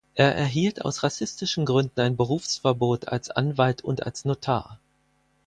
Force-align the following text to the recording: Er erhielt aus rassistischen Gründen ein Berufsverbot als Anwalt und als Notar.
Er 0.15 0.33
erhielt 0.35 0.83
aus 0.83 1.03
rassistischen 1.03 1.63
Gründen 1.63 1.99
ein 1.99 2.17
Berufsverbot 2.17 3.09
als 3.09 3.29
Anwalt 3.29 3.83
und 3.83 4.01
als 4.01 4.25
Notar. 4.25 4.79